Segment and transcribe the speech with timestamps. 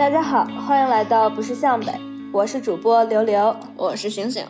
[0.00, 1.92] 大家好，欢迎来到不是向北，
[2.32, 4.42] 我是主播刘刘，我是醒醒。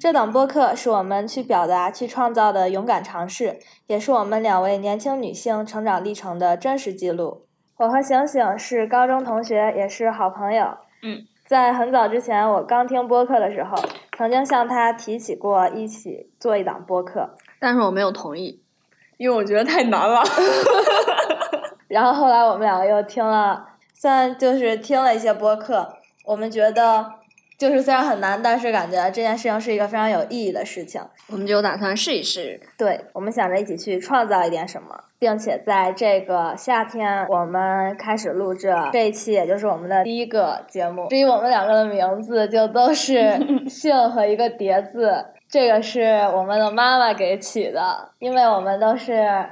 [0.00, 7.46] 这档播客是我们去表达、去创造的勇敢尝试，也是我们两位年轻女性成长历程的真实记录。
[7.76, 10.66] 我和醒醒是高中同学，也是好朋友。
[11.04, 13.76] 嗯，在很早之前，我刚听播客的时候，
[14.18, 18.60] 曾经向他提起过一起做一档播客，但是我没有同意，
[19.18, 20.20] 因为我觉得太难了。
[21.86, 23.68] 然后后来我们两个又听了。
[23.94, 27.12] 虽然就是听了一些播客，我们觉得
[27.56, 31.00] 就是虽然很难，但是感觉这件事情是一个非常有意义的事情。
[31.28, 32.60] 我们就打算试一试。
[32.76, 41.06] 对，我们想着一起去创造一点什么，并且在这个夏天，我们开始录制这一期，也就是我们的第一个节目。
[41.08, 46.02] 至于我们两个的名字，就都是姓和一个叠字，这个是
[46.34, 49.46] 我们的妈妈给起的，因为我们都是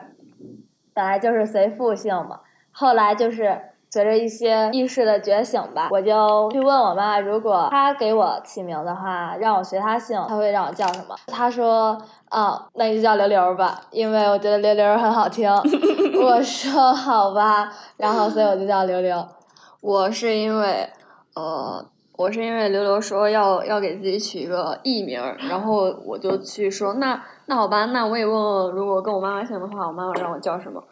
[0.93, 2.41] 本来就是随父姓嘛，
[2.73, 3.59] 后来就是。
[3.93, 11.15] 随着一些意识的觉醒吧，我就去问我妈，如果她给我起名的话，让我随她姓，她会让我叫什么？
[11.27, 11.99] 她说，
[12.31, 15.47] 啊，那你就叫刘刘吧，因为我觉得刘刘很好听。
[16.23, 19.23] 我说好吧，然后所以我就叫刘刘。
[19.83, 20.89] 我是因为，
[21.34, 21.84] 呃，
[22.17, 30.83] 我是因为刘刘说要要给自己取一个艺名，然后我就去说，那那好吧，那我也问问，如果跟我妈妈姓的话，我妈妈让我叫什么？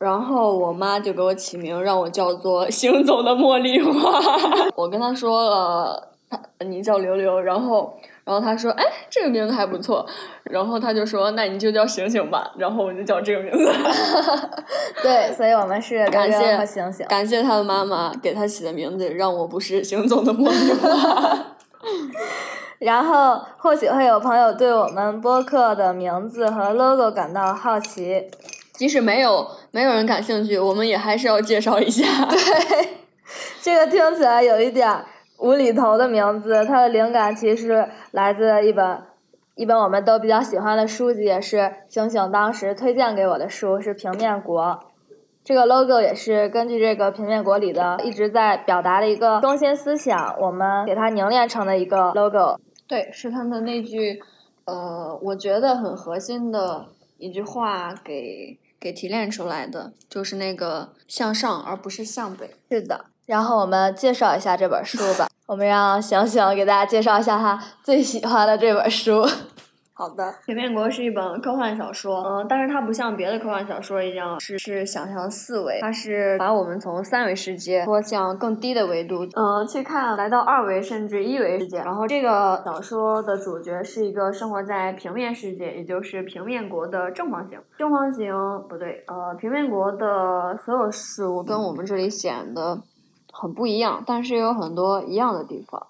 [0.00, 3.92] 然后我妈就给我起名，让我叫做“行走的茉莉花”。
[4.74, 7.92] 我跟她说了，她你叫刘刘，然后，
[8.24, 10.06] 然后她说，哎，这个名字还不错。
[10.44, 12.50] 然后她就说，那你就叫醒醒吧。
[12.56, 13.70] 然后我就叫这个名字。
[15.02, 21.38] 对，所以我们是感谢和醒醒，感谢她的妈妈给她起的名字，让我不是行走的茉莉花。
[22.80, 28.30] 然后或许会有朋友对我们播客的名字和 logo 感到好奇。
[28.80, 32.02] 即使没有没有人感兴趣，我们也还是要介绍一下。
[32.24, 32.38] 对，
[33.60, 35.04] 这个听起来有一点
[35.38, 39.02] 无厘头的名字，它的灵感其实来自一本
[39.54, 44.62] 一本我们都比较喜欢的书籍，也是星星当时推荐给我的书，是《平面国》。
[45.44, 52.58] 这个 logo 也是根据这个《平面国》里的一直在表达的一个中心思想，我们给它凝练成的一个 logo。
[52.88, 54.18] 对，是他的那句
[54.64, 56.86] 呃，我觉得很核心的
[57.20, 58.58] 一句话给。
[58.80, 62.56] 给提炼出来的就是那个向上，而不是向北。
[62.70, 65.28] 是的，然后我们介绍一下这本书吧。
[65.44, 69.28] 我们让醒醒给大家介绍一下他最喜欢的这本书。
[70.00, 81.76] 好的，《平面国》是一本科幻小说，嗯，但是它不像别的科幻小说一样是是想象四维，它是把我们从三维世界拖向更低的维度，嗯，去看来到二维甚至一维世界。
[81.80, 87.60] 然后这个小说的主角是一个生活在平面世界，也就是平面国的正方形。
[87.76, 88.34] 正方形
[88.70, 92.80] 不对，呃，平面国的所有事物跟我们这里显得
[93.30, 95.88] 很不一样，但是有很多一样的地方。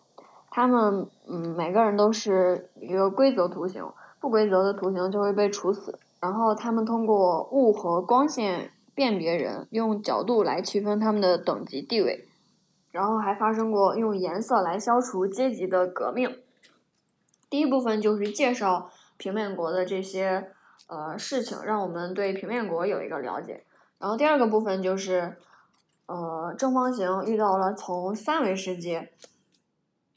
[0.52, 3.84] 他们嗯，每个人都是一个规则图形。
[4.20, 5.98] 不规则的图形就会被处死。
[6.20, 12.28] 然后他们通过雾和光线辨别人，用角度来区分他们的等级地位。
[12.92, 16.38] 然后还发生过用颜色来消除阶级的革命。
[17.48, 20.50] 第一部分就是介绍平面国的这些
[20.88, 23.64] 呃事情，让我们对平面国有一个了解。
[23.98, 25.36] 然后第二个部分就是
[26.06, 29.12] 呃正方形遇到了从三维世界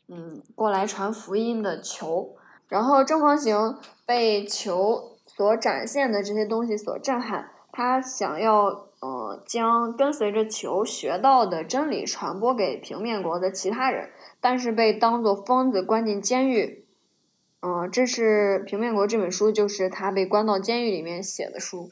[0.08, 2.36] 嗯过来传福音的球。
[2.70, 14.10] 然后正方形被球所展现的这些东西所震撼，他想要呃将跟随着球学到的真理传播给平面国的其他人，
[14.42, 16.86] 但是被当作疯子关进监狱。
[17.62, 21.92] 嗯，这是平面国这本书，就是他被关到监狱里面写的书。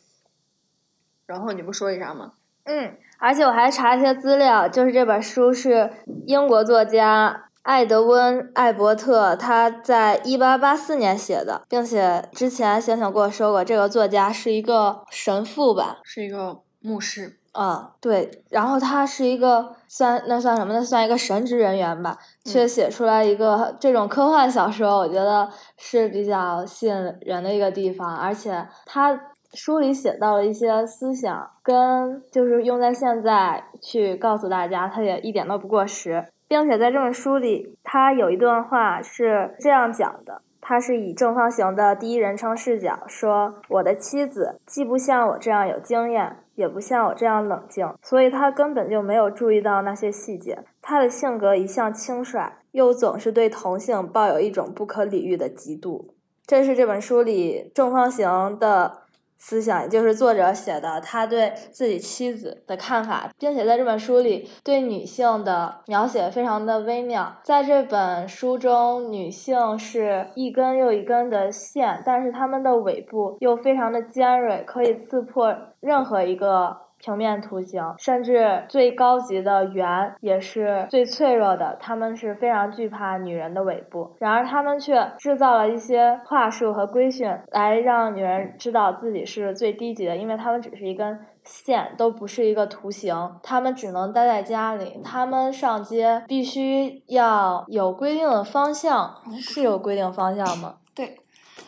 [1.26, 2.34] 然后你不说一下吗？
[2.66, 5.92] 嗯，而且我还查一些资料，就是这本书是
[6.26, 7.46] 英国作家。
[7.64, 17.38] 艾德温·艾伯特他在一八八四年写的，并且之前醒醒跟我说过，这个作家是一个神父吧，是一个牧师。
[17.52, 20.82] 啊，对，然后他是一个算那算什么呢？
[20.82, 28.18] 算一个神职人员吧，却写出来一个这种科幻小说，我觉得是比较吸引人的一个地方。
[28.18, 29.20] 而且他
[29.54, 36.26] 书里写到了一些思想，跟就是用在现在去告诉大家，他也一点都不过时。
[36.52, 50.60] 并且在这本书里，他有一段话是这样讲的：他是以正方形的第一人称视角说，我的妻子既不像我这样有经验，也不像我这样冷静，所以他根本就没有注意到那些细节。
[50.82, 56.08] 他的性格一向轻率，又总是对同性抱有一种不可理喻的嫉妒。
[56.46, 59.01] 这是这本书里正方形的
[59.44, 67.36] 思想，也就是作者写的他对自己妻子的看法，并且在这本书里对女性的描写非常的微妙。
[67.44, 76.78] 在这本书中，女性是一根又一根的线，但是它们的尾部又非常的尖锐，可以刺破任何一个。
[77.02, 81.76] 平面图形，甚至最高级的圆也是最脆弱的。
[81.80, 93.16] 他们是非常惧怕女人的尾部，然而他们却制造了一些话术和规训，来让女人知道自己是最低级的，因为他们只是一根线，都不是一个图形。
[93.42, 100.76] 他们只能待在家里，他们上街必须要有规定的方向，是有规定方向吗？
[100.94, 101.18] 对，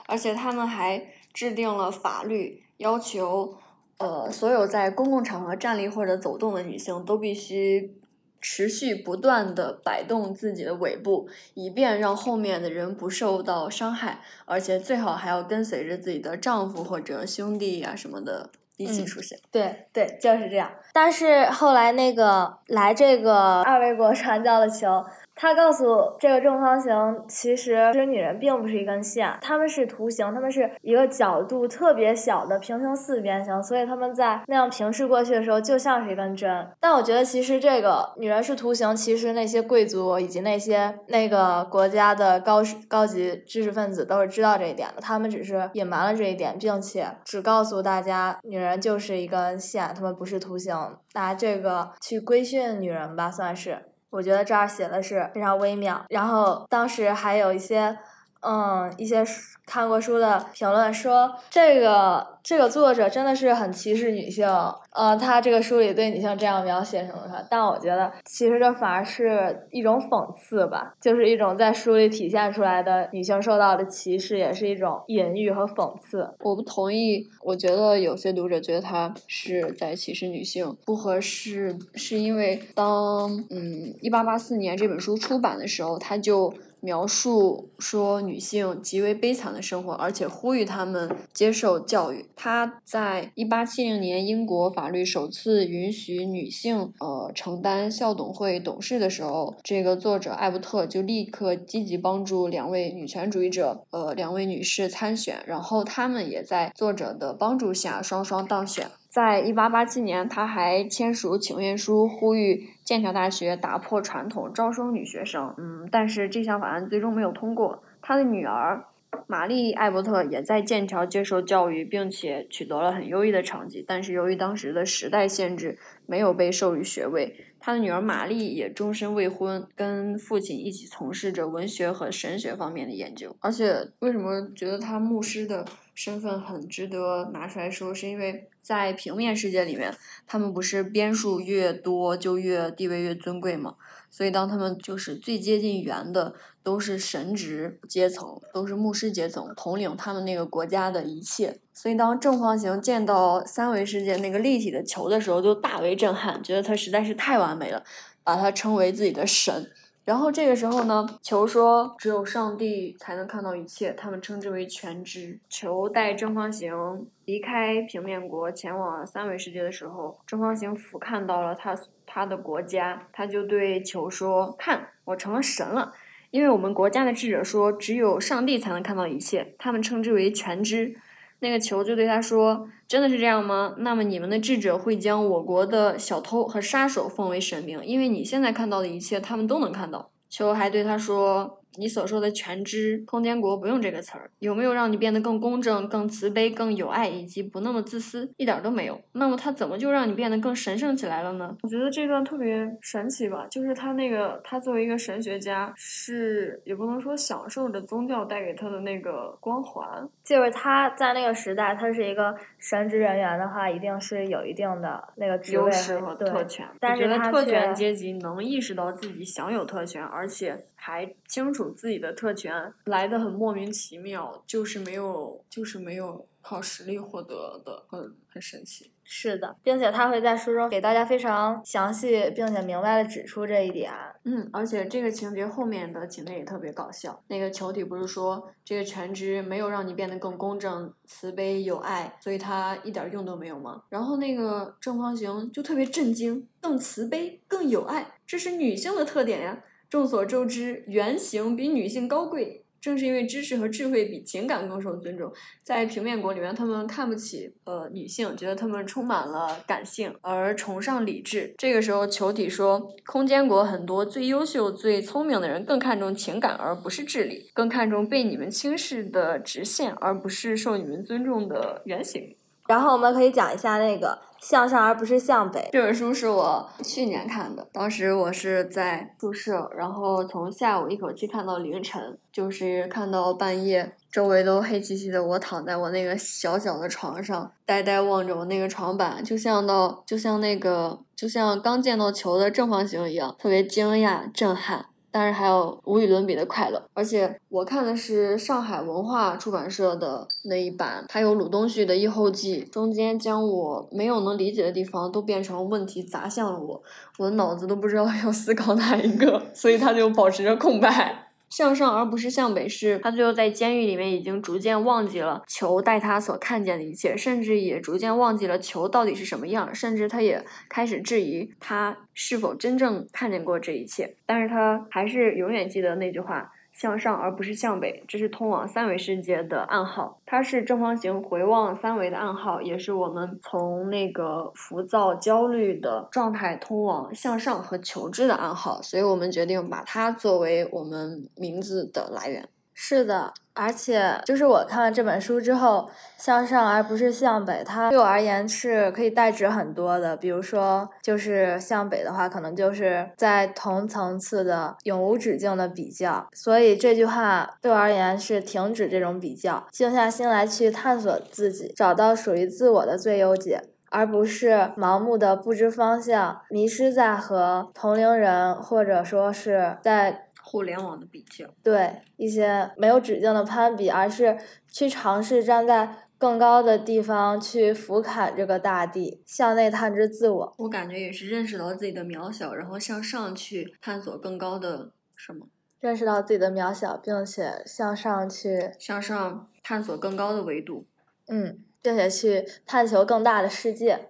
[0.07, 1.01] 而且他们还
[1.33, 3.55] 制定了法律要求。
[3.97, 7.95] 呃，所有在公共场合站立或者走动的女性都必须
[8.41, 19.39] 持续不断的摆动自己的尾部，以便让后面的人不受到伤害，而且最好还要跟随着自己的丈夫或者兄弟呀什么的一起出现。
[19.49, 20.69] 对对，就是这样。
[20.91, 25.05] 但是后来那个来这个二维国传教的球。
[25.35, 26.91] 他告诉这个正方形，
[27.27, 36.67] 其实其实女人并不是一根线，她们是图形，她们是一个角度特别小的平行四边形，所以他们在那样平视过去的时候，就像是一根针。
[36.79, 50.75] 但我觉得，其实这个女人是图形，其实那些贵族以及那些那个国家的高高级知识分子都是知道这一点的，他们只是隐瞒了这一点，并且只告诉大家女人就是一根线，她们不是图形，
[51.13, 53.79] 拿这个去规训女人吧，算是。
[54.13, 57.97] 我觉得这儿写的是非常微妙，然后当时还有一些，
[58.43, 59.23] 嗯，一些
[59.65, 62.33] 看过书的评论说这个。
[62.43, 64.45] 这个作者真的是很歧视女性，
[64.91, 76.29] 呃，他这个书里对女性这样描写什么的，但我觉得其实这反而是一种讽刺吧，就是一种在书里体现出来的女性受到的歧视，也是一种隐喻和讽刺。
[76.41, 86.53] 我不同意，我觉得有些读者觉得他是在歧视女性，不合适，是因为当嗯一八八四年这本书出版的时候，他就。
[86.83, 92.25] 描述说女性极为悲惨的生活，而且呼吁她们接受教育。
[92.35, 108.91] 他在一八七零年英国法律首次允许女性呃承担校董会董事的时候，这个作者艾伯特就立刻积极帮助两位女权主义者呃两位女士参选，然后他们也在作者的帮助下双双当选。
[109.13, 115.53] 在一八八七年，他还签署请愿书，呼吁剑桥大学打破传统，招收女学生。
[115.59, 117.83] 嗯，但是这项法案最终没有通过。
[118.01, 118.85] 他的女儿
[119.27, 123.83] 玛丽·艾伯特也在剑桥接受教育，并且取得了很优异的成绩。
[123.87, 127.35] 但是由于当时的时代限制，没有被授予学位。
[127.59, 133.33] 他的女儿玛丽也终身未婚，跟父亲一起从事着文学和神学方面的研究。
[133.39, 135.65] 而且，为什么觉得他牧师的？
[135.95, 139.93] 身份很值得拿出来说，是因为在平面世界里面，
[140.25, 143.75] 他们不是边数越多就越地位越尊贵吗？
[144.15, 151.57] 所以当他们就是最接近圆的，都是神职阶层，都是牧师阶层，统领他们那个国家的一切。
[151.73, 157.83] 所以当正方形见到三维世界那个立体的球的时候，就大为震撼，觉得它实在是太完美了，
[158.23, 159.71] 把它称为自己的神。
[160.05, 165.39] 然后这个时候呢，球说只有上帝才能看到一切，他们称之为全知。
[165.47, 171.73] 球带正方形离开平面国，前往三维世界的时候，正方形俯瞰到了他
[172.05, 175.93] 他的国家，他就对球说：“看，我成了神了，
[176.31, 180.97] 因为我们国家的智者说，只有上帝才能看到一切，他们称之为全知。”
[181.39, 183.75] 那个球就对他说：“真的是这样吗？
[183.79, 191.62] 那么你们的智者会将我国的小偷和杀手奉为神明，因为你现在看到的一切，他们都能看到。”球还对他说。
[191.77, 198.29] 你所说的全知空间国不用这个词儿，有没有让你变得更公正、更慈悲、更有爱，以及不那么自私？
[198.37, 198.99] 一点都没有。
[199.13, 201.55] 那么他怎么就让你变得更神圣起来了呢？
[201.63, 216.67] 我觉得这段特别神奇吧，就是他那个他作为一个神学家，是也不能说享受着宗教带给他的那个光环，就是他在那个时代，他是一个神职人员的话，一定是有一定的那个优势和特权。
[216.79, 221.69] 但是特权阶级能意识到自己享有特权，而且还清楚。
[221.69, 228.91] 自己的特权来的很莫名其妙，就是没有，就是没有靠实力获得的，很很神奇。
[229.05, 233.91] 是的，并且他会在书中给大家非常详细并且明白的指出这一点。
[234.23, 237.21] 嗯，而且这个情节后面的情节也特别搞笑。
[237.27, 243.83] 那个球体不是说这个全知没有让你变得更公正、慈悲、有爱，所以它一点用都没有吗？
[243.89, 249.63] 然后那个正方形就特别震惊，更慈悲、更有爱，这是女性的特点呀。
[249.93, 255.31] 众所周知，圆形比女性高贵，正是因为知识和智慧比情感更受尊重，
[255.61, 261.53] 在平面国里面，他们看不起呃女性，觉得她们充满了感性，而崇尚理智。
[261.59, 272.35] 这个时候，球体说，空间国很多最优秀、最聪明的人更看重情感而不是智力，更看重被你们轻视的直线而不是受你们尊重的圆形。
[272.67, 294.87] 然后我们可以讲一下那个向上而不是向北这本书是我去年看的，当时我是在宿舍，然后从下午一口气看到凌晨，就是看到半夜，周围都黑漆漆的，我躺在我那个小小的床上，呆呆望着我那个床板，就像到就像那个就像刚见到球的正方形一样，特别惊讶震撼。
[295.13, 306.81] 但是还有无与伦比的快乐，而且我看的是上海文化出版社的那一版，它有鲁东旭的《异后记》，中间将我没有能理解的地方都变成问题砸向了我，
[307.19, 311.22] 我的脑子都不知道 要思考哪一个，所以它就保持着空白。
[311.55, 326.51] 向上而不是向北，是他最后在监狱里面已经逐渐忘记了球带他所看见的一切，甚至也逐渐忘记了球到底是什么样，甚至他也开始质疑他是否真正看见过这一切，但是他还是永远记得那句话。
[326.73, 330.19] 向上而不是向北，这是通往三维世界的暗号。
[330.25, 338.81] 它是正方形回望三维的暗号，也是我们从那个浮躁、焦虑的状态通往向上和求知的暗号。
[338.81, 342.49] 所以我们决定把它作为我们名字的来源。
[342.73, 343.33] 是的。
[343.55, 345.87] 而且，就是我看了这本书之后，
[346.17, 350.17] 向上而不是向北，它对我而言是可以代指很多的。
[350.17, 356.27] 比如说，就是向北的话，可能就是在同层次的永无止境的比较。
[356.33, 363.61] 所以这句话对我而言是停止这种比较，静下心来去探索自己，找到属于自我的最优解，
[363.91, 370.21] 而不是盲目的不知方向，迷失在和同龄人或者说是在。
[370.53, 374.37] 互联网的比较，对一些没有止境的攀比，而是
[374.71, 380.53] 去尝试站在更高的地方去俯瞰这个大地，向内探知自我。
[380.59, 385.47] 我感觉也是认识到自己的渺小，然后向上去探索更高的什么？
[385.79, 390.85] 认识到自己的渺小，并且向上去向上探索更高的维度。
[391.29, 394.09] 嗯，并且去探求更大的世界。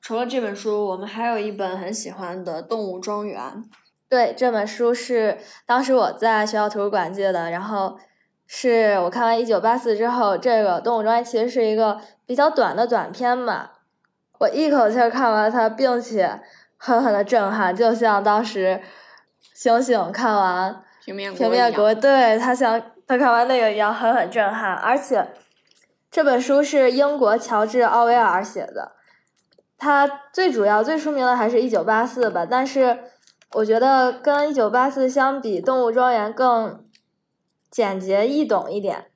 [0.00, 3.38] 除了这本书，我们还有一本很喜欢的《动物庄园》。
[4.08, 7.98] 对这本书是当时我在学校图书馆借的，然后
[8.46, 13.70] 是我看完《一九八四》之后，这个《动物庄园》其实是一个比较短的短片嘛，
[14.38, 16.40] 我一口气看完它，并且
[16.76, 18.82] 狠狠的震撼，就像当时
[19.54, 24.74] 星星看完平面平面国，对他像他看完那个一样狠狠震撼。
[24.74, 25.26] 而且
[26.10, 28.92] 这本书是英国乔治奥威尔写的，
[29.76, 32.98] 他最主要最出名的还是一九八四吧，但是。
[33.54, 36.82] 我觉得跟《一九八四》相比，《动物庄园》更
[37.70, 39.06] 简洁易懂一点。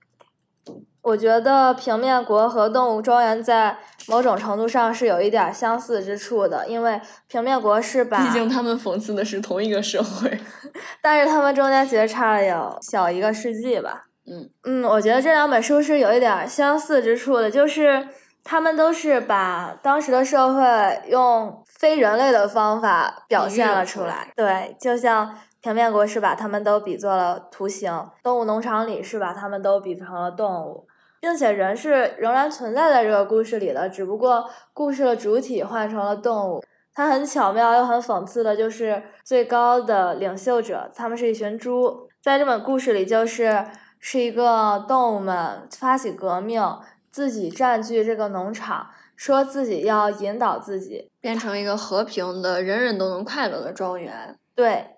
[1.03, 6.93] 我觉得《平面国》和《动物庄园》在某种程度上是有一点相似之处的，因为
[7.27, 10.39] 《平面国》是把毕竟他们讽刺的是同一个社会，
[11.03, 14.05] 但是他们中间其实差了有小一个世纪吧。
[14.27, 18.07] 嗯嗯，我觉得这两本书是有一点相似之处的，就是
[18.45, 21.65] 他们都是把当时的社会用。
[21.79, 25.33] 非人类的方法表现了出来，对，就像
[25.63, 30.89] 平面国是把它们都比作了图形，动物农场里是把它们都比成了动物，
[31.21, 36.65] 并且人是仍然存在在这个故事里的，只不过故事的主体换成了动物。
[36.93, 43.65] 它很巧妙又很讽刺的就是最高的领袖者，他们是一群猪，在这本故事里就是
[44.01, 46.61] 是一个动物们发起革命，
[47.13, 48.89] 自己占据这个农场。
[49.19, 54.39] 说自己要引导自己变成一个和平的、人人都能快乐的庄园。
[54.55, 54.91] 对，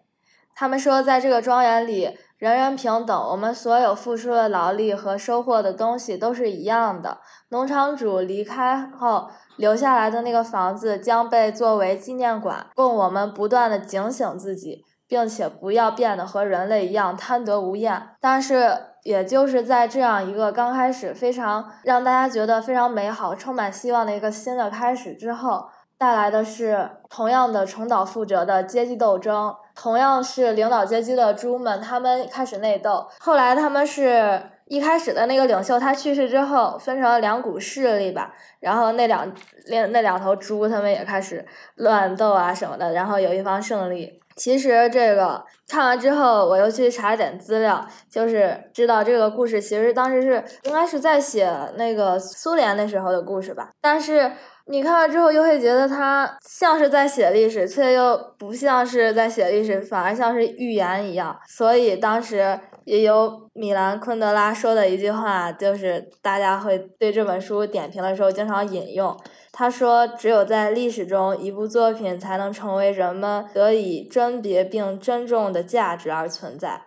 [0.54, 7.20] 他们说，在这个庄园里，人人平等，我们所有付出的劳力和收获的东西都是一样的。
[7.48, 18.10] 农场主离开后留下来的那个房子将被作为纪念馆，供我们不断的警醒自己，并且不要变得和人类一样贪得无厌。
[18.20, 18.89] 但是。
[19.02, 25.66] 也就是在这样一个刚开始非常让大家觉得非常美好、充满希望的一个新的开始之后，
[25.96, 29.54] 带来的是同样的重蹈覆辙的阶级斗争。
[29.74, 33.06] 同样是领导阶级的猪们，他们开始内斗。
[33.18, 38.34] 后来他们是一开始的那个领袖他去世之后，分成了两股势力吧。
[38.58, 39.26] 然后那两
[39.70, 41.42] 那那两头猪，他们也开始
[41.76, 42.92] 乱斗啊什么的。
[42.92, 44.19] 然后有一方胜利。
[44.36, 53.70] 其实这个看完之后，我又去查了点资料，就是知道这个故事其实当时是应该是在写那个苏联那时候的故事吧。
[53.80, 54.30] 但是
[54.66, 61.38] 你看完之后又会觉得它像是在写历史，却又不像是在写历史，反而像是预言一样。
[61.48, 69.16] 所以当时也有米兰昆德拉说的一句话，就是大家会对这本书点评的时候经常引用。
[69.52, 76.82] 他说：“只有在历史中，一部作品才能成为人们得以甄别并珍重的价值而存在。”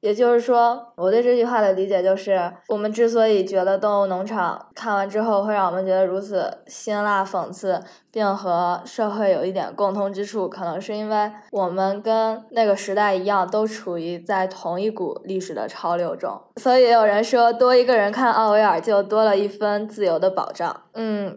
[0.00, 16.40] 也就是说，我对这句话的理解就是，我们之所以觉得《动物农场》看完之后会让我们觉得如此辛辣讽刺，并和社会有一点共通之处，可能是因为我们跟那个时代一样，都处于在同一股历史的潮流中。
[16.56, 20.84] 所以也有人说，多一个人看奥威尔，就多了一分自由的保障。
[20.94, 21.36] 嗯。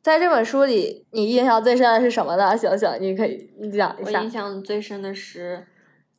[0.00, 2.56] 在这本书里，你印象最深的是什么呢？
[2.56, 4.20] 醒醒，你可以你讲一下。
[4.20, 5.66] 我印象最深的是，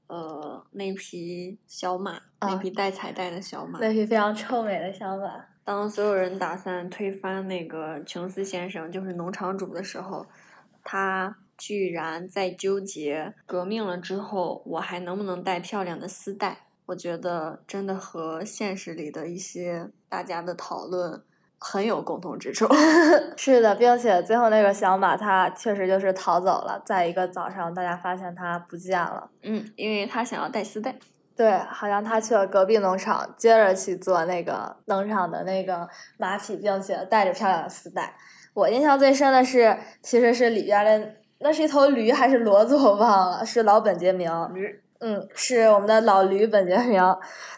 [0.09, 5.45] 呃，那匹小马，那匹带彩带的小马，那匹非常臭美的小马。
[5.63, 10.25] 当所有人打算推翻那个琼斯先生，就是农场主的时候，
[10.83, 16.65] 他居然在纠结革命了之后，我还能不能带漂亮的丝带？
[16.87, 21.21] 我觉得真的和现实里的一些大家的讨论。
[21.59, 22.65] 很有共同之处，
[23.35, 26.81] 是的，并且最后那个小马，它确实就是逃走了。
[26.85, 29.29] 在一个早上，大家发现它不见了。
[29.43, 30.95] 嗯，因为他想要带丝带。
[31.35, 35.87] 对，好像他去了隔壁农场，接着去做那个农场的那个
[36.17, 38.13] 马匹，并且带着漂亮的丝带。
[38.53, 44.29] 我印象最深的是，其实是里边的，那是一头驴还是骡子，我忘了，是老本杰明。
[44.53, 44.81] 驴。
[44.99, 47.01] 嗯，是我们的老驴本杰明，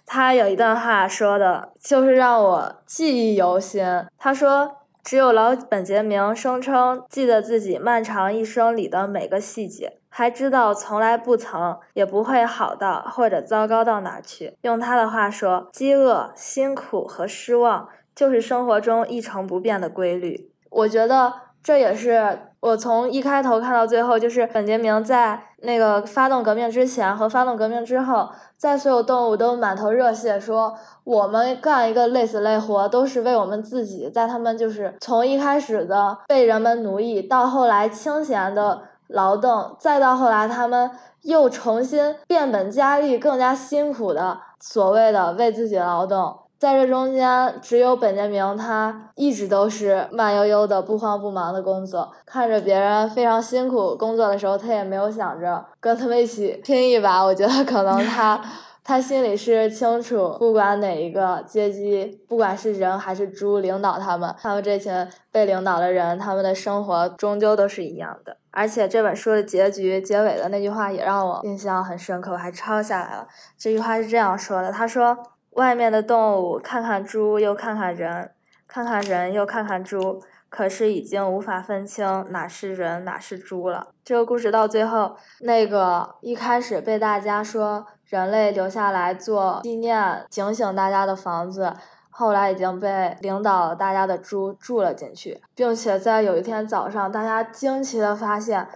[0.05, 3.83] 他有一段话说的，就是让我记忆犹新。
[4.17, 14.55] 他说：“只有老本杰明声称记得自己漫长一生里的每个细节，还知道从来不曾也不会好到或者糟糕到哪去。
[14.62, 20.51] 用他的话说，饥饿、辛苦和失望就是生活中一成不变的规律。
[20.69, 21.33] 我觉得
[21.63, 34.10] 这也是。”我从一开头看到最后，就是本杰明在那个发动革命之前和发动革命之后，在所有动物都满头热血，说我们干一个累死累活都是为我们自己。
[34.10, 40.89] 在他们就是从一开始的被人们奴役，到后来清闲的劳动，再到后来他们
[41.22, 46.40] 又重新变本加厉、更加辛苦的所谓的为自己劳动。
[46.62, 52.13] 在这中间，只有本杰明，他一直都是慢悠悠的、不慌不忙的工作。
[52.24, 57.24] 看着别人非常辛苦工作的时候，他也没有想着跟他们一起拼一把。
[57.24, 58.39] 我觉得可能他，
[58.86, 64.93] 他心里是清楚，不管哪一个阶级，不管是人还是猪领导他们，他们这群
[65.32, 68.38] 被领导的人，他们的生活终究都是一样的。
[68.52, 73.28] 而且这本书的结局结尾的那句话也让我印象很深刻，我还抄下来了。
[73.58, 75.17] 这句话是这样说的：“他说。”
[75.52, 78.32] 外面的动物看看猪，又看看人，
[78.68, 83.90] 看看人，又看看猪，可是已经无法分清哪是人，哪是猪了。
[84.04, 91.74] 这个故事到最后，那个一开始被大家说人类留下来做纪念、警醒大家的房子，
[92.10, 98.68] 后来已经被领导大家的猪住了进去，并且在有一天早上，大家惊奇的发现。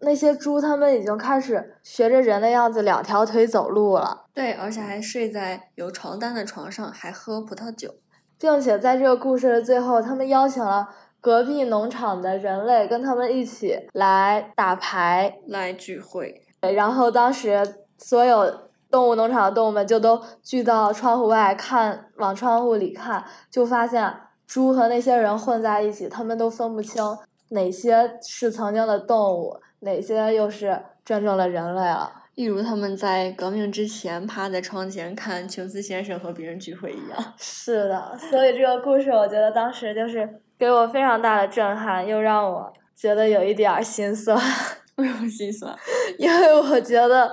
[0.00, 4.24] 那些猪，它们已经开始学着人的样子，两条腿走路了。
[4.32, 7.94] 对，而且还睡在有床单的床上，还喝葡萄酒，
[8.38, 10.88] 并且在这个故事的最后，他们邀请了
[11.20, 16.42] 隔壁农场的人类跟他们一起来打牌，来聚会。
[16.60, 18.50] 然后当时所有
[18.90, 24.10] 动物农场的动物们就都聚到窗户外看，往窗户里看，就发现
[24.46, 27.04] 猪和那些人混在一起，他们都分不清
[27.50, 29.60] 哪些是曾经的动物。
[29.80, 32.12] 哪些又是真正的人类了？
[32.36, 37.18] 一如他们在革命之前趴在窗前看琼斯先生和别人聚会一样。
[37.36, 40.26] 是的，所以这个故事我觉得当时就是
[40.58, 44.38] 给我非常大的震撼，又让我觉得有一点儿心酸。
[44.96, 45.74] 为什么心酸？
[46.18, 47.30] 因为我觉得，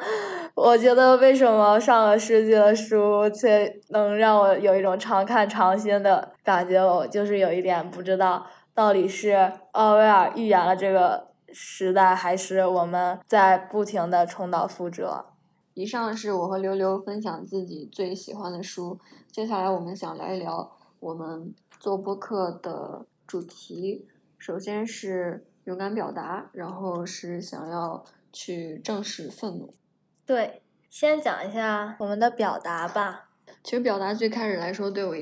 [0.56, 6.82] 我觉得为什么上个世纪的书却能让我有一种常看常新的感觉？
[6.84, 11.27] 我就是有一点不知道，到底是奥威尔预言了这个。
[11.54, 15.26] 时代还是我们在不停的重蹈覆辙。
[15.74, 19.00] 以上是我和刘刘分享自己最喜欢的书，
[19.32, 24.08] 接下来我们想聊一聊我们做播客的主题。
[24.40, 29.74] 首先是勇敢表达，然后是想要去正视愤怒。
[30.26, 33.30] 对，先讲一下我们的表达吧。
[33.64, 35.16] 其实表达最开始来说，对我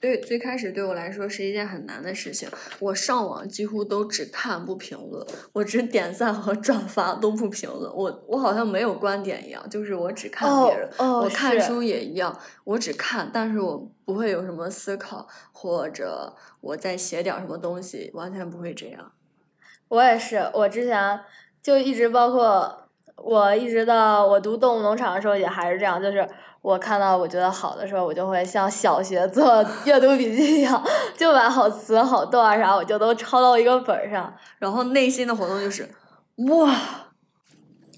[0.00, 2.48] 对，最开始对我来说是一件很难的事情。
[2.78, 7.94] 我上网几乎都只看不评论，我只点赞和转发都不评论。
[7.94, 10.88] 我我好像没有观点一样，就是我只看别人。
[10.96, 12.34] 哦，我看书也一样，
[12.64, 19.12] 我只看，但是我不会有什么思考，或者我再写点什么东西，完全不会这样。
[19.88, 21.20] 我也是，我之前
[21.62, 22.79] 就一直包括
[23.22, 26.28] 我一直到我读动物农场的时候也还是这样，就是。
[26.62, 30.78] 我看到我觉得好的时候，我就会像小学做 阅读笔记一样，
[31.16, 34.30] 就把好词、好段啊啥，我就都抄到一个本上。
[34.58, 35.88] 然后内心的活动就是
[36.50, 36.70] 哇，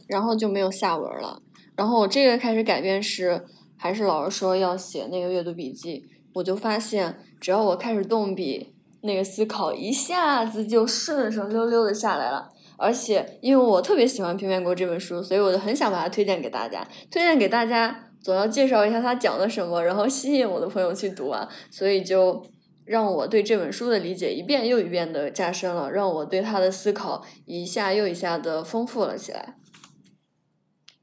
[0.06, 1.40] 然后就没有下文了。
[1.74, 3.44] 然后我这个开始改变是，
[3.76, 6.04] 还是老师说要写那个阅读笔记，
[6.34, 12.50] 我就发现只要我开始动笔，那个思考一下子就顺顺溜溜的下来了。
[12.82, 18.08] 而且因为我特别喜欢《平面国》这本书，所以我就很想把它推荐给大家，推荐给大家。
[18.20, 22.44] 总要介绍一下它讲的什么，然后吸引我的朋友去读啊，所以就
[22.84, 29.56] 让我对这本书的理解一遍又一遍的加深了，让我对他的思考一下又一下的丰富了起来。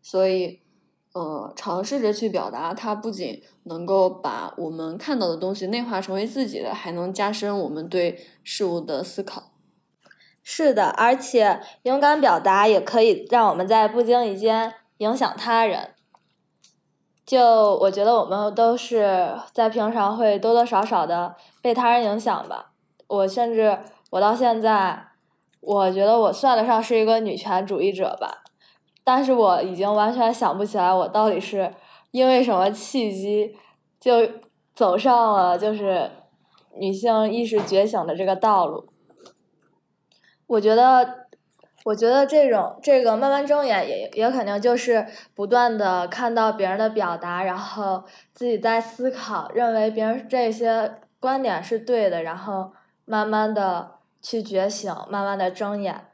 [0.02, 0.62] 所以，
[1.14, 9.52] 呃，尝试着去表达，它不仅能够把我们看到的东西内化成为自己的，还能加深我们对事物的思考。
[10.52, 15.94] 是的，而且勇敢表达也可以让我们在不经意间影响他人。
[17.24, 22.72] 就我觉得我们都是在平常会多多少少的被他人影响吧。
[23.06, 23.78] 我甚至
[24.10, 25.10] 我到现在，
[25.62, 28.44] 我觉得我算得上是一个女权主义者吧。
[29.04, 31.72] 但是我已经完全想不起来我到底是
[32.10, 33.56] 因为什么契机
[34.00, 34.28] 就
[34.74, 36.10] 走上了就是
[36.76, 38.88] 女性意识觉醒的这个道路。
[40.50, 41.28] 我觉得。
[41.86, 52.74] 我觉得这种这个慢慢睁眼也也肯定就是不断的看到别人的表达，然后自己在思考，认为别人这些观点是对的，然后
[53.06, 56.08] 慢慢的去觉醒，慢慢的睁眼，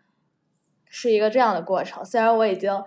[0.88, 2.06] 是一个这样的过程。
[2.06, 2.84] 虽然我已经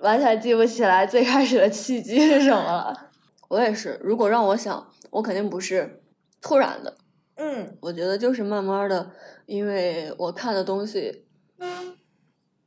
[0.00, 3.10] 完全记不起来最开始的契机是什么了。
[3.50, 6.02] 我也是，如果让我想，我肯定不是
[6.40, 6.96] 突然的。
[7.36, 7.76] 嗯。
[7.82, 9.10] 我觉得就是慢慢的，
[9.46, 11.26] 因为我看的东西。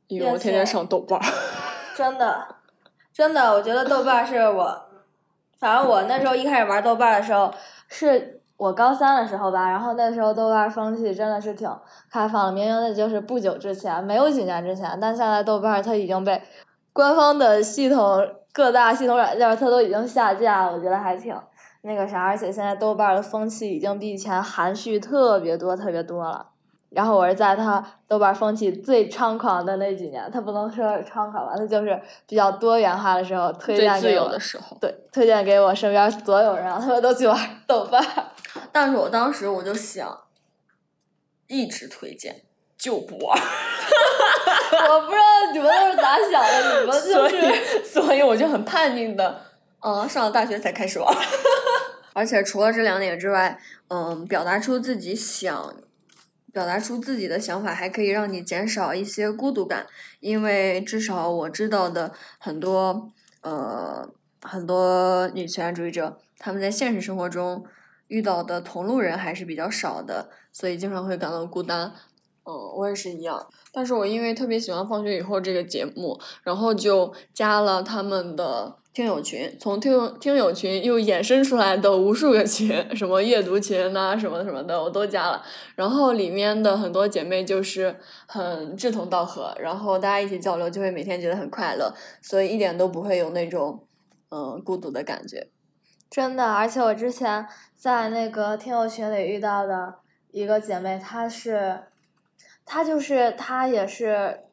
[0.08, 1.24] 因为我天天上豆瓣儿，
[1.96, 2.46] 真的，
[3.12, 4.88] 真的，我觉得豆瓣儿是我，
[5.58, 7.52] 反正我那时候一开始玩豆瓣儿的时候，
[7.88, 11.68] 是我高三的时候吧，然后那时候豆瓣儿风气真的是挺
[12.08, 16.40] 开放的，明明那就是不久之前，没有几年之前，但现在豆瓣儿它已经被
[16.92, 21.36] 官方的系统各大系统软件它都已经下架了，我觉得还挺
[21.82, 26.50] 那个啥，而且现在豆瓣儿的风气已经比以前含蓄特别多特别多了。
[26.90, 34.30] 然后我是在他豆瓣风气最猖狂的那几年，他不能说猖狂吧，他就是比较多元化的时候推荐给我，
[34.80, 38.02] 对，推荐给我身边所有人，他们都去玩豆瓣。
[38.72, 40.18] 但是我当时我就想，
[41.48, 42.42] 一直推荐
[42.78, 43.38] 就不玩。
[44.88, 49.40] 我不知道你们都是咋想的，你们就是，所以我就很叛逆的，
[49.84, 51.14] 嗯，上了大学才开始玩。
[52.14, 55.74] 而且除了这两点之外，嗯，表达出自己想。
[56.56, 59.86] 表达出自己的想法，还可以让你减少一些孤独感，
[60.20, 64.08] 因为至少我知道的很多呃
[64.40, 67.66] 很多女权主义者，他们在现实生活中
[68.08, 71.92] 遇到的同路人还是比较少的，所以经常会感到孤单。
[72.44, 78.78] 嗯，我也是一样，但是我因为特别喜欢《放学以后》这个节目，然后就加了他们的。
[78.96, 85.44] 听友群，从听听友群又衍生出来的无数个群，什么阅读群呐，什么什么的，我都加了。
[85.74, 87.94] 然后里面的很多姐妹就是
[88.26, 93.84] 很志同道合，然后大家一起交流，就会每天觉得很快乐，所以一点都不会有那种
[94.30, 95.48] 嗯孤独的感觉。
[96.08, 99.96] 真的，而且我之前在那个听友群里遇到的
[100.30, 101.80] 一个姐妹，她是，
[102.64, 104.44] 她就是她也是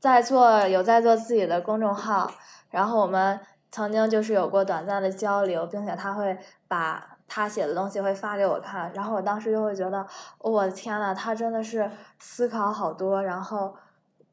[0.00, 2.32] 在做有在做自己的公众号，
[2.72, 3.38] 然后我们。
[3.70, 10.06] 曾经就是有过短暂的交流，并且他会把他写的东西会发给我看，然后我当时就会觉得，
[10.38, 13.74] 我的天呐，他真的是思考好多，然后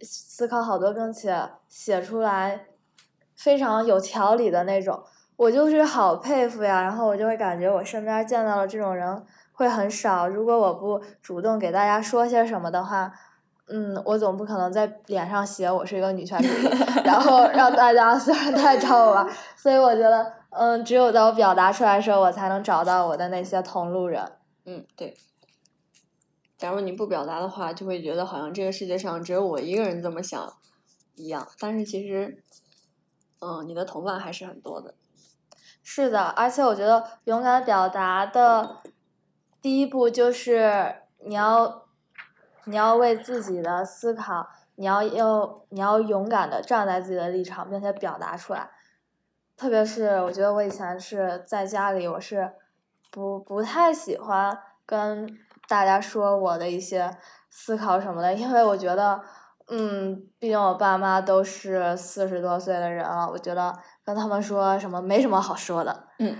[0.02, 2.68] 思考好多，并且写出来
[3.36, 5.04] 非常有条理的那种，
[5.36, 6.82] 我就是好佩服呀。
[6.82, 13.12] 然后我就会感觉我身边见到了这种人会很少，如果我不主动给大家说些什么的话。
[13.68, 16.70] 嗯，我总不可能在脸上写我是一个女权主义，
[17.04, 24.24] 然后让大家虽然太找我玩，所以我觉得，嗯，只有在我表达出来的时候，我才能找到我的那些同路人。
[24.66, 25.18] 嗯，对。
[26.58, 30.54] 假如你不表达的话，就会觉得好像这个世界上只有我一个人这么想
[31.16, 32.44] 一样，但是其实，
[33.40, 34.94] 嗯，你的同伴还是很多的。
[35.84, 38.78] 是的，而且我觉得勇敢表达的
[39.62, 41.85] 第一步就是你要
[42.66, 48.70] 你要为自己的思考，你要要你要勇敢的站在自己的立场，并且表达出来。
[49.58, 52.52] 特别是我觉得我以前是在家里，我是
[53.10, 55.30] 不不太喜欢跟
[55.68, 57.10] 大家说我的一些
[57.50, 59.22] 思考什么的，因为我觉得，
[59.70, 63.74] 嗯，毕竟我爸妈都是四十多岁的人了，我觉得
[64.04, 66.08] 跟他们说什么没什么好说的。
[66.20, 66.36] 嗯，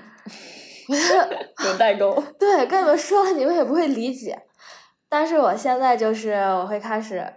[1.66, 2.22] 有代沟。
[2.38, 4.46] 对，跟你们说了，你们也不会理解。
[5.10, 7.34] 但是我现在就是我会开始，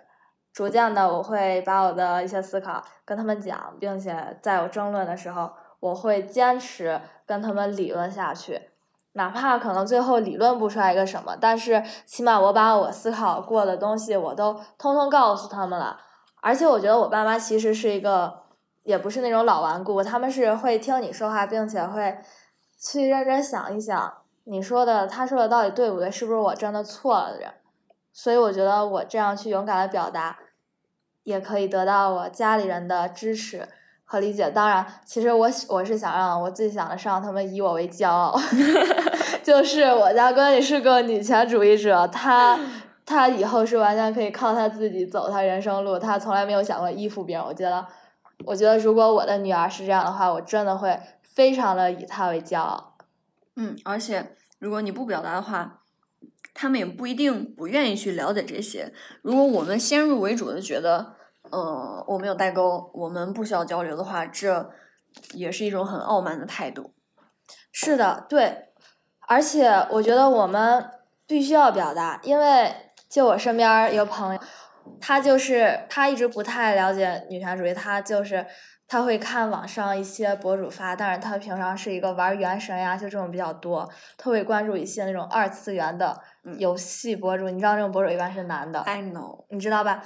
[0.53, 8.61] 逐渐的我会把我的一些思考跟他们讲，并且在我争论的时候，我会坚持跟他们理论下去，
[9.13, 16.01] 哪怕可能最后理论不出来一个什么，但是起码我把我思考过的东西我都通通告诉他们了。
[16.41, 18.43] 而且我觉得我爸妈其实是一个，
[18.85, 22.19] 也不是那种老顽固，他们是会听你说话，并且会
[22.81, 24.13] 去认真想一想
[24.51, 27.55] 你说的，他说的到底对不对，是不是我真的错了的。
[28.13, 30.39] 所以我觉得我这样去勇敢的表达，
[31.23, 33.69] 也可以得到我家里人的支持
[34.05, 34.51] 和理解。
[34.51, 38.35] 当然，其实我我是想让我最想的是让他们以我为骄傲，
[39.45, 42.59] 就是我家闺女是个女权主义者，她
[43.05, 47.45] 她以后是完全可以靠她自己走她人生路，她从来没有想过依附别人。
[47.45, 47.87] 我觉得，
[48.47, 52.95] 我觉得如果我的女儿是这样的话，我真的会非常的以她为骄傲。
[53.61, 55.83] 嗯，而且如果你不表达的话。
[56.55, 58.92] 他们也不一定不愿意去了解这些。
[59.23, 61.14] 如果我们先入为主的觉得，
[61.51, 64.68] 呃，我们有代沟，我们不需要交流的话，这
[65.35, 66.92] 也是一种很傲慢的态度。
[67.71, 68.71] 是的，对。
[69.21, 70.85] 而且我觉得我们
[71.29, 72.75] 必须要表达，因为
[73.09, 74.40] 就我身边一个朋友，
[75.01, 78.44] 他就是他一直不太了解女权主义，他就是
[78.88, 86.18] 他会看网上一些博主发，但是他平常是一个玩原神呀，就这种比较多，他会关注一些那种二次元的。
[86.57, 90.03] 游戏博主，你知道这种博主一般是男的，I know，你知道吧？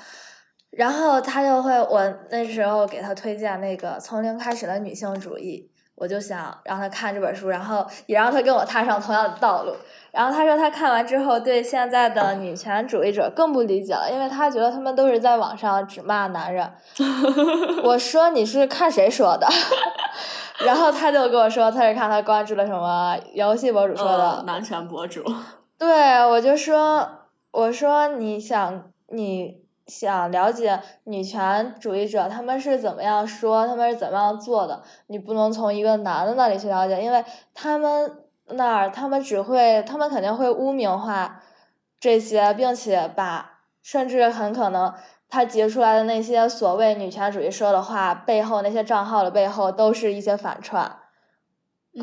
[0.70, 9.72] 然后他就会，我那时候给他推荐那个《从零开始的女性主义》，我就想让他看这本书，然后也让他跟我踏上同样的道路。
[10.10, 16.70] 然后他说他看完之后，对现在的女权主义者更不理解了，因为他觉得他们都是在网上只骂男人。
[17.82, 19.48] 我说你是看谁说的？
[20.66, 25.24] 然后他就跟我说，他是看他关注了什么游戏博主说的，男权博主。
[25.78, 27.08] 对，我就说，
[27.50, 29.61] 我说你想你
[29.92, 41.42] 想了解女权主义者他们是怎么样说，他们是怎么样做的，你不能从一个男的那里去了解，因为他们那儿他们只会，他们肯定会污名化
[42.00, 44.94] 这些，并且把甚至很可能
[45.28, 50.96] 他截出来的那些所谓女权主义说的话背后那些账号的背后都是一些反串，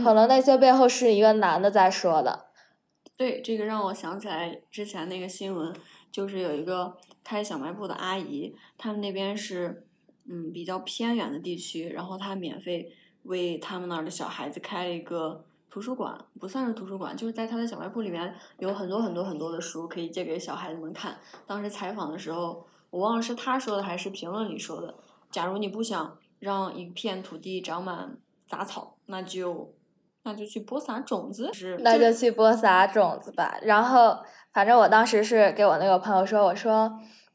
[0.03, 2.45] 可能那些背后是一个男的在说的。
[3.17, 5.75] 对，这个让我想起来之前那个新闻，
[6.09, 6.95] 就是有一个
[7.29, 9.85] 开小卖部的阿姨，他们那边是
[10.27, 12.91] 嗯比较偏远的地区，然后她免费
[13.25, 21.19] 为他们那儿的小孩子开了一个图书馆，不算是图书馆，就是在他的小卖部里面有很多很多很多的书可以借给小孩子们看。
[21.45, 24.95] 当时采访的时候，我忘了是他说的还是评论里说的，
[25.29, 29.75] 假如你不想让一片土地长满杂草，那就。
[30.23, 33.57] 那就去播撒种子，是那就去播撒种子吧。
[33.63, 34.17] 然后，
[34.51, 36.91] 反正我当时是给我那个朋友说，我说，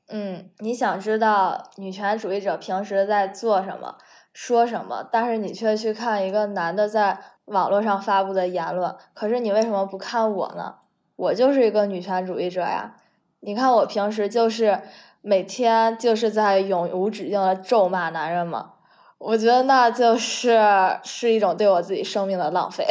[0.08, 3.96] 嗯，你想知道女权主义者平时在做什么、
[4.32, 10.74] 说什么，但是你却去看一个男的在网络上发布的言论，可是你为什么不看我呢？
[11.16, 12.96] 我就是一个女权主义者呀。
[13.40, 14.80] 你看我平时就是
[15.20, 18.72] 每天就是在永无止境的咒骂男人嘛。
[19.18, 20.58] 我觉得那就是
[21.02, 22.86] 是一种对我自己生命的浪费，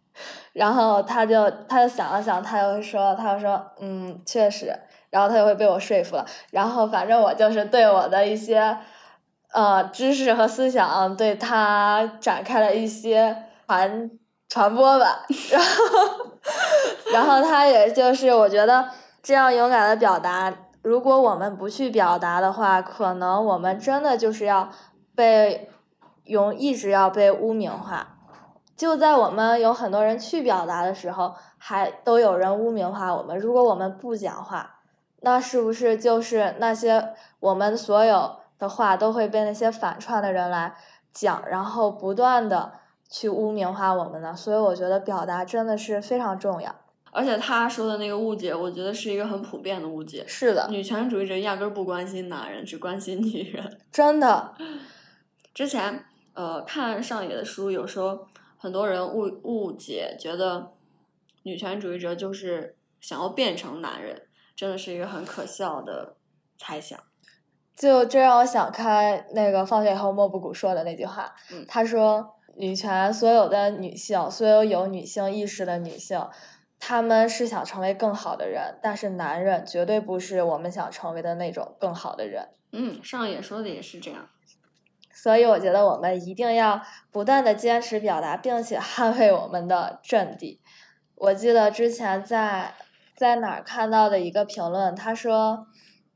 [0.52, 4.74] 然后他就他就想了想，他又说，他又说，嗯，确实，
[5.10, 8.76] 然后他就会被我说服了，然后反正我就是对我的一些
[9.52, 14.10] 呃知识和思想对他展开了一些传
[14.48, 15.70] 传播吧， 然后
[17.12, 18.88] 然后他也就是我觉得
[19.22, 24.68] 这样勇敢的表达，如果我们不去表达的话，可能我们真的就是要
[25.14, 25.70] 被。
[26.28, 28.06] 用一直要被污名化，
[28.76, 33.38] 就在我们有很多人去表达的时候，还都有人污名化我们。
[33.38, 34.77] 如果我们不讲话，
[35.20, 40.74] 那是不是就是那些我们所有的话都会被那些反串的人来
[41.12, 42.72] 讲，然后不断的
[43.08, 44.34] 去污名化我们呢？
[44.34, 46.74] 所以我觉得表达真的是非常重要。
[47.10, 50.24] 而且他说的那个误解，我觉得是一个很普遍的误解。
[50.26, 53.78] 是的，女权主义者压根儿不关心男人，只关心女人。
[53.90, 54.54] 真的，
[55.54, 56.04] 之前。
[56.34, 60.70] 呃，看上野的书，有时候，很多人误误解，觉得
[61.42, 64.27] 女权主义者就是想要变成男人，
[64.58, 66.16] 真的是一个很可笑的
[66.58, 66.98] 猜想。
[67.76, 76.20] 就这让我想开那个放学以后莫布谷说的那句话，嗯他说女权所有的女性，所有有女性意识的女性，
[76.80, 82.48] 她们是想成为更好的人，但是男人绝对不是我们想成为的那种更好的人。
[82.72, 84.28] 嗯，上野说的也是这样。
[85.14, 90.60] 所以我觉得我们一定要不断的坚持表达，并且捍卫我们的阵地。
[91.14, 92.74] 我记得之前在
[93.18, 95.66] 在哪儿看到的一个评论，他说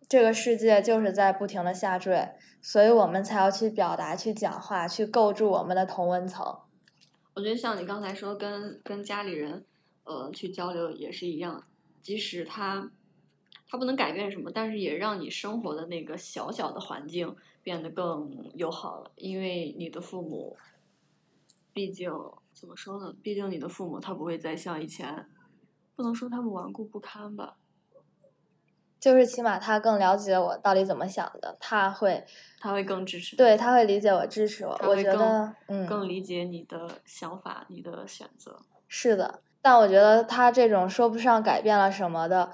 [0.09, 2.29] 这个世界就是在不停的下坠，
[2.61, 6.47] 所以我们才要去表达、去讲话、去构筑我们的同温层。
[7.35, 9.65] 我觉得像你刚才说跟跟家里人，
[10.05, 11.65] 呃，去交流也是一样，
[12.01, 12.89] 即使他
[13.69, 17.35] 他不能改变什么，但是也让你生活的那个小小的环境
[17.65, 20.57] 变得更友好了，因为你的父母，
[21.73, 22.13] 毕竟
[22.53, 23.13] 怎么说呢？
[23.21, 25.27] 毕竟你的父母他不会再像以前，
[25.95, 27.57] 不能说他们顽固不堪吧，
[28.99, 32.25] 就是起码他更了解我到底怎么想的，他会
[32.61, 34.79] 他会更支持，对他会理解我、支持我。
[34.83, 38.61] 我觉得，嗯，更理解你的想法、你的选择。
[38.89, 42.53] 是的，但我觉得他这种说不上改变了什么的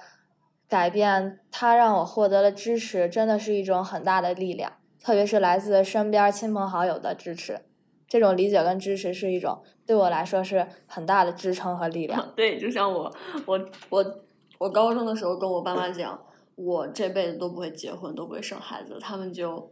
[0.68, 4.72] 改变，他让我获得了支持，真的是一种很大的力量，
[5.02, 7.60] 特别是来自身边亲朋好友的支持。
[8.08, 12.26] 这种理解跟支持是一种对我来说是很大的支撑和力量。
[12.34, 14.20] 对，就像我，我，我，
[14.56, 16.18] 我高中的时候跟我爸妈讲，
[16.54, 19.70] 我这辈子都不会结婚，都不会生孩子，他们就，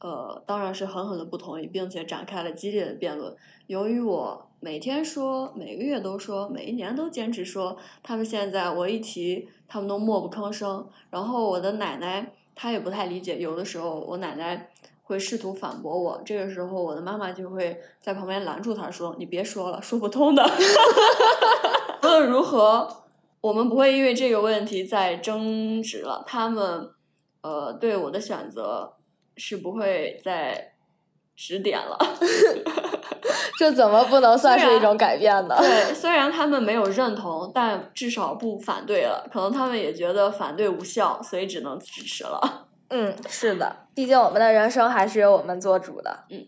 [0.00, 3.32] 呃，当然是狠狠的不同意，并且展开了激烈的辩论。
[3.68, 10.88] 由于我每天说，每个月都说，每一年都坚持说，他们现在我一提，他们都默不吭声。
[11.10, 14.70] 然后我的奶奶她也不太理解，有的时候我奶奶。
[15.08, 20.44] 会试图反驳我，这个时候我的妈妈就会在旁边拦住他说：“你别说了，说不通的。
[22.02, 23.04] ”无论如何，
[23.40, 26.22] 我们不会因为这个问题再争执了。
[26.26, 26.90] 他们，
[27.40, 28.92] 呃，对我的选择
[29.38, 30.72] 是不会再
[31.34, 31.96] 指点了。
[33.58, 35.56] 这怎么不能算是一种改变呢？
[35.58, 39.26] 对，虽然他们没有认同，但至少不反对了。
[39.32, 42.67] 可能他们也觉得反对无效，所以只能支持了。
[42.90, 46.24] 嗯，是的，毕竟我们的人生还是由我们做主的。
[46.30, 46.46] 嗯，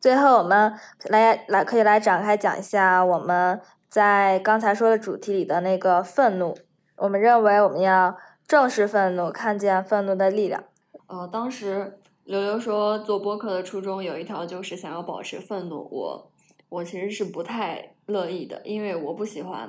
[0.00, 6.56] 最后我们来来可以来展开讲一下我们在刚才说的主题里的那个愤怒。
[6.96, 10.64] 我们认为我们要正视愤怒，看见愤怒的力量。
[11.06, 16.30] 呃，当时刘刘说做播客的初衷有一条就是想要保持愤怒，我
[16.68, 19.62] 我其实是不太乐意的，因为我不喜欢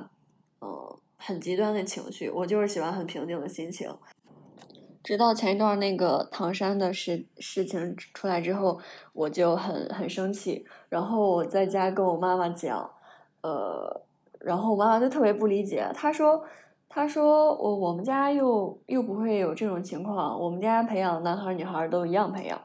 [0.60, 3.88] 嗯、呃、很极端的情绪，我就是喜欢很平静的心情。
[5.02, 8.78] 直到前一段那个唐山的事事情出来之后，
[9.12, 12.88] 我就很很生气，然后我在家跟我妈妈讲，
[13.42, 14.00] 呃，
[14.38, 16.44] 然后我妈妈就特别不理解，她说，
[16.88, 22.60] 她说我我们家又又不会有这种情况，我们家培养男孩女孩都一样培养，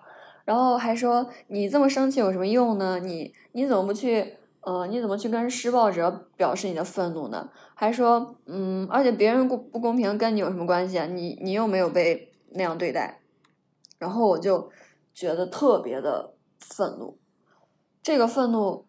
[0.46, 3.00] 然后还说你这么生气有什么用呢？
[3.00, 4.34] 你你怎么不去？
[4.68, 7.50] 呃，你怎么去跟施暴者表示你的愤怒呢？
[7.74, 11.06] 还说，嗯，而且别人不不公平跟你有什么关系啊？
[11.06, 13.22] 你你又没有被那样对待，
[13.98, 14.70] 然后我就
[15.14, 17.18] 觉得特别的愤怒。
[18.04, 18.84] 这个愤怒，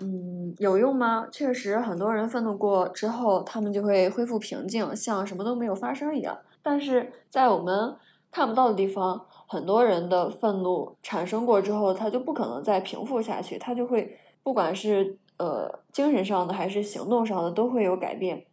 [0.00, 1.28] 嗯，有用吗？
[1.30, 6.36] 确实，很多人愤怒过之后，他们就会恢复平静，像什么都没有发生一样。
[6.64, 7.94] 但是在我们
[8.32, 14.18] 看不到的地方，很多人的愤怒产生过之后，他就不可能再平复下去，他就会。
[14.42, 18.46] 不管是呃精神上的还是行动上的，都会有改变。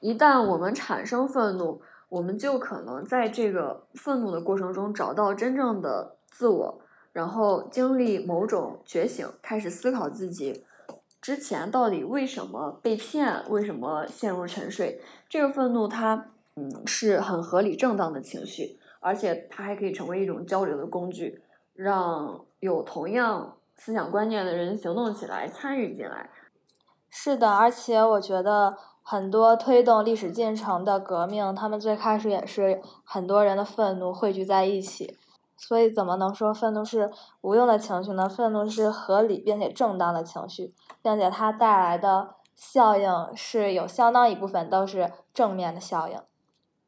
[0.00, 6.80] 一旦我们产生愤怒，我们就可能在这个愤怒的过程中找到真正的自我，
[7.12, 10.64] 然后经历某种觉醒，开始思考自己
[11.20, 15.00] 之前到底为什么被骗，为什么陷入沉睡。
[15.28, 21.42] 这个愤怒它嗯是很合理正当的情绪，而且它还可以成为一种交流的工具，
[21.74, 23.56] 让有同样。
[23.78, 26.28] 思想观念的人行动起来，参与进来。
[27.08, 35.16] 是的，而且我觉得很多推动历史进程的革命，他们最开始也是很多人的愤怒汇聚在一起。
[35.56, 37.10] 所以，怎么能说愤怒是
[37.40, 38.28] 无用的情绪呢？
[38.28, 46.20] 愤怒是合理并且正当的情绪，并且它带来的效应是有相当一部分都是正面的效应。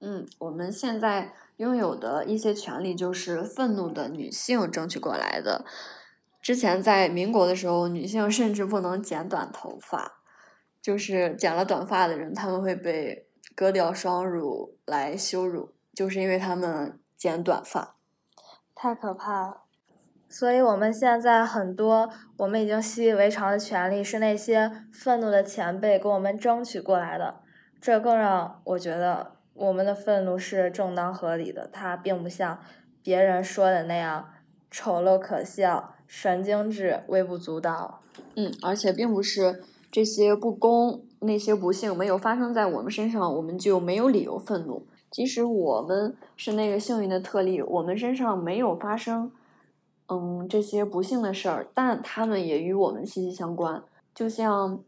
[0.00, 5.64] 嗯，我们现在拥有的一些权利，就是愤怒的女性争取过来的。
[6.40, 10.22] 之前在民国的时候，女性甚至不能剪短头发，
[10.80, 17.96] 就是剪了短发的人，他们会被割掉双乳来羞辱，就是因为他们剪短发。
[18.74, 19.62] 太可怕了！
[20.26, 27.42] 所以我们现在很多我们已经习以为常的权利，是那些愤怒的前辈给我们争取过来的。
[27.80, 32.60] 这更让我觉得我们的愤怒是正当合理的，它并不像
[33.02, 34.30] 别人说的那样
[34.70, 38.00] 丑陋可笑、神经质、微不足道。
[38.34, 44.84] 嗯，而且并不是这些不公、那些不幸没有发生在我们身上，我们就没有理由愤怒。
[45.08, 49.30] 即使我们是那个幸运的特例，我们身上没有发生。
[50.08, 53.80] 嗯，这些不幸的事儿，但他们也与我们息息相关。
[54.12, 54.80] 就像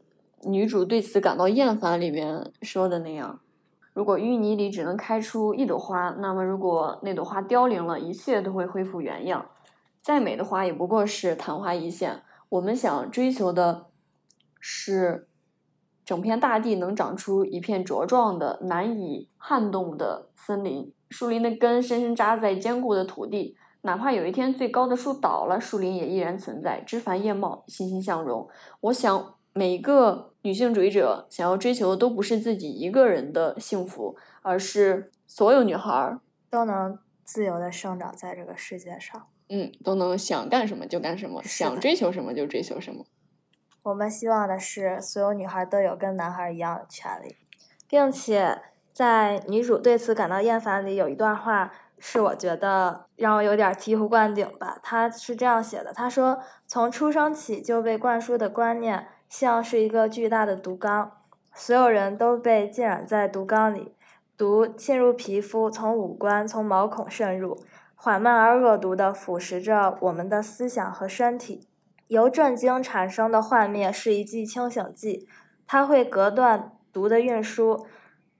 [0.42, 3.38] 女主对此感到厌烦里面说的那样
[3.94, 9.46] ：“如果淤泥里只能开出一朵花，那么如果那朵花凋零了，一切都会恢复原样。
[10.02, 12.22] 再美的花也不过是昙花一现。
[12.48, 13.86] 我们想追求的
[14.60, 15.28] 是
[16.04, 28.48] 整片大地能长出一片茁壮的、难以撼动的森林，树林的根深深扎在坚固的土地。”哪怕有一天最高的树倒了，树林也依然存在，枝繁叶茂，欣欣向荣。
[28.80, 36.16] 我想，每一个女性主义者想要追求的都不是自己一个人的幸福，而是所有女孩
[36.48, 39.26] 都能自由的生长在这个世界上。
[39.48, 43.04] 嗯，都能想干什么就干什么，想追求什么就追求什么。
[43.84, 47.36] 我们希望的是，所有女孩都有跟男孩一样的权利，
[47.88, 48.62] 并且
[48.92, 51.72] 在女主对此感到厌烦里有一段话。
[52.04, 54.76] 是我觉得让我有点醍醐灌顶吧。
[54.82, 61.12] 他是这样写的：他说，从出生起就被灌输的观念，像是一个巨大的毒缸，
[61.54, 63.94] 所有人都被浸染在毒缸里，
[64.36, 67.56] 毒侵入皮肤，从五官、从毛孔渗入，
[68.04, 71.68] 缓慢而恶毒地腐蚀着我们的思想和身体。
[72.08, 75.28] 由震惊产生的幻灭是一剂清醒剂，
[75.68, 77.86] 它会隔断毒的运输，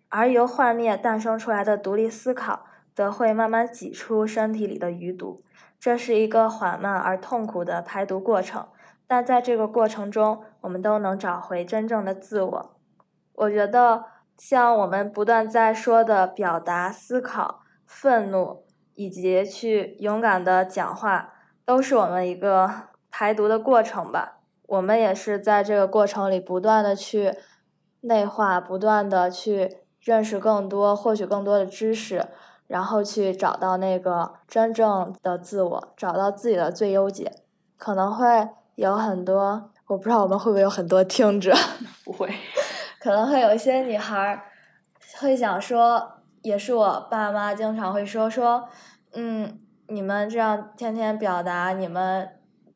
[0.09, 2.65] 而由幻灭诞生出来的独立思考。
[2.93, 5.45] 则会慢慢挤出身体里的余毒，
[5.79, 8.67] 这是一个缓慢而痛苦的排毒过程。
[9.07, 12.77] 但在这个过程中，我们都能找回真正的自我。
[13.37, 14.07] 我觉得，
[14.37, 18.62] 像我们不断在说的表达、思考、愤怒，
[18.95, 21.35] 以及去勇敢的讲话，
[21.65, 22.71] 都是我们一个
[23.11, 24.39] 排毒的过程吧。
[24.67, 27.35] 我们也是在这个过程里不断的去
[28.01, 32.29] 内化，不断的去认识更多，获取更多的知识。
[32.69, 37.31] 然后去找到那个真正的自我，找到自己的最优解，
[37.77, 41.53] 可能会有很多，我不知道我们会不会有很多听者，
[42.03, 42.33] 不会，
[42.99, 44.45] 可能会有一些女孩儿
[45.21, 48.69] 会想说，也是我爸妈经常会说说，
[49.15, 52.29] 嗯，你们这样天天表达，你们，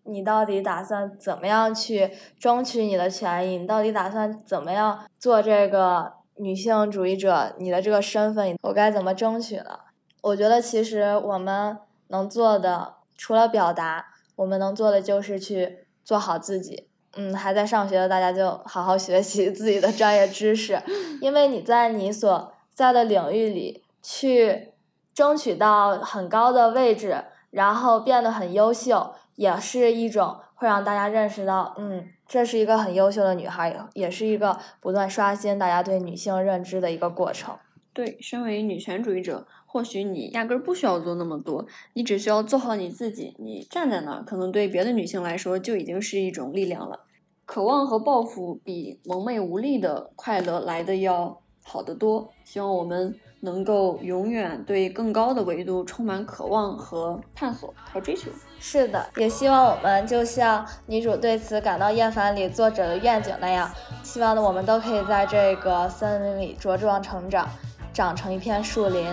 [0.04, 3.58] 你到底打算怎么样去争取你的权益？
[3.58, 7.54] 你到底打算怎么样做这个女性主义者？
[7.58, 9.78] 你的这个身份，我该怎么争取呢？
[10.22, 14.06] 我觉得其实我们能做的，除了表达，
[14.36, 16.88] 我们能做的就是去做好自己。
[17.16, 20.78] 嗯，还在上学的大家就好好学习自己的专业知识，
[21.20, 24.72] 因为你在你所在的领域里去
[25.14, 37.56] 争取到很高的位置，然后变得很优秀，也是一种会让大家认识到，嗯，这是一个很优秀的女孩，也是一个不断刷新大家对女性认知的一个过程。
[37.94, 39.46] 对，身为女权主义者。
[39.68, 43.36] 或许你压根儿不需要做那么多，你只需要做好你自己。
[43.38, 47.00] 你站在那儿，可能对别的女性来说就已经是一种力量了。
[47.44, 52.30] 渴望和抱负比蒙昧无力的快乐来的要好得多。
[52.44, 58.30] 希望我们能够永远对更高的维度充满渴望和探索和追求。
[58.60, 63.70] 是的，也希望我们就像女主对此感到厌烦里作者的愿景那样，
[64.02, 67.48] 希望呢我们都可以在这个森林里茁壮成长，
[67.92, 69.06] 长成一片树林。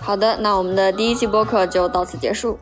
[0.00, 2.58] 好的，那我们的第一期播客就到此结束。